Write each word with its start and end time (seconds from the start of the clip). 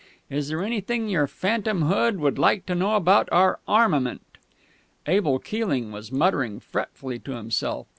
Is 0.31 0.47
there 0.49 0.63
anything 0.63 1.09
your 1.09 1.27
phantomhood 1.27 2.17
would 2.17 2.39
like 2.39 2.65
to 2.65 2.73
know 2.73 2.95
about 2.95 3.29
our 3.31 3.59
armament?..." 3.67 4.25
Abel 5.05 5.37
Keeling 5.37 5.91
was 5.91 6.11
muttering 6.11 6.59
fretfully 6.59 7.19
to 7.19 7.33
himself. 7.33 7.85